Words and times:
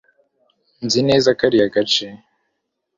nzi 0.85 0.99
neza 1.09 1.37
kariya 1.39 1.67
gace 1.75 2.07